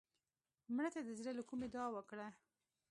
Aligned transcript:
مړه 0.75 0.89
ته 0.95 0.99
د 1.03 1.09
زړه 1.19 1.31
له 1.39 1.43
کومې 1.49 1.67
دعا 1.73 1.87
وکړه 1.93 2.27